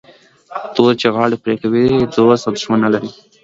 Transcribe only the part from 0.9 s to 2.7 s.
چي غاړي پرې کوي دوست او